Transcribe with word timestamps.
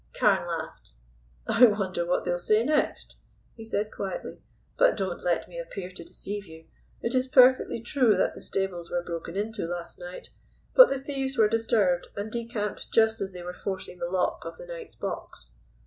Carne 0.15 0.47
laughed. 0.47 0.93
"I 1.47 1.63
wonder 1.67 2.07
what 2.07 2.25
they'll 2.25 2.39
say 2.39 2.63
next," 2.65 3.17
he 3.55 3.63
said 3.63 3.91
quietly. 3.91 4.39
"But 4.75 4.97
don't 4.97 5.23
let 5.23 5.47
me 5.47 5.59
appear 5.59 5.91
to 5.91 6.03
deceive 6.03 6.47
you. 6.47 6.65
It 7.03 7.13
is 7.13 7.27
perfectly 7.27 7.81
true 7.81 8.17
that 8.17 8.33
the 8.33 8.41
stables 8.41 8.89
were 8.89 9.03
broken 9.03 9.35
into 9.37 9.67
last 9.67 9.99
night, 9.99 10.31
but 10.73 10.89
the 10.89 10.97
thieves 10.97 11.37
were 11.37 11.47
disturbed, 11.47 12.07
and 12.15 12.31
decamped 12.31 12.87
just 12.91 13.21
as 13.21 13.33
they 13.33 13.43
were 13.43 13.53
forcing 13.53 13.99
the 13.99 14.09
lock 14.09 14.43
of 14.43 14.57
the 14.57 14.65
Knight's 14.65 14.95
box." 14.95 15.51